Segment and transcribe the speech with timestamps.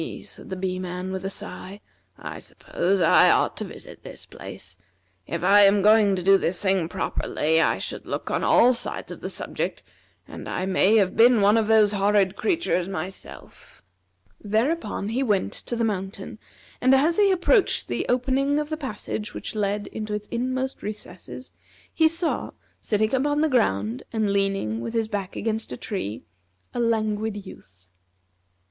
[0.23, 1.79] said the Bee man with a sigh,
[2.17, 4.79] "I suppose I ought to visit this place.
[5.27, 9.11] If I am going to do this thing properly, I should look on all sides
[9.11, 9.83] of the subject,
[10.27, 13.83] and I may have been one of those horrid creatures myself."
[14.43, 16.39] Thereupon he went to the mountain,
[16.81, 21.51] and as he approached the opening of the passage which led into its inmost recesses
[21.93, 22.49] he saw,
[22.81, 26.23] sitting upon the ground, and leaning his back against a tree,
[26.73, 27.91] a Languid Youth.